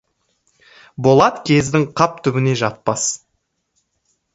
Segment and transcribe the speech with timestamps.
[1.09, 3.09] Болат кездік қап түбінде жатпас.